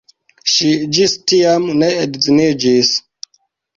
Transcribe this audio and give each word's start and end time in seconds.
Ŝi 0.53 0.69
ĝis 0.99 1.13
tiam 1.31 1.69
ne 1.83 1.91
edziniĝis. 2.07 2.95